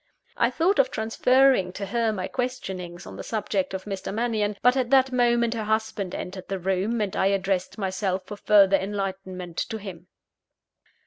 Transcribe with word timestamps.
I 0.35 0.49
thought 0.49 0.79
of 0.79 0.89
transferring 0.89 1.73
to 1.73 1.85
her 1.85 2.11
my 2.11 2.27
questionings 2.27 3.05
on 3.05 3.17
the 3.17 3.23
subject 3.23 3.75
of 3.75 3.83
Mr. 3.85 4.11
Mannion; 4.11 4.57
but 4.63 4.75
at 4.75 4.89
that 4.89 5.11
moment 5.11 5.53
her 5.53 5.65
husband 5.65 6.15
entered 6.15 6.47
the 6.47 6.57
room, 6.57 7.01
and 7.01 7.15
I 7.15 7.27
addressed 7.27 7.77
myself 7.77 8.23
for 8.25 8.37
further 8.37 8.77
enlightenment 8.77 9.57
to 9.69 9.77
him. 9.77 10.07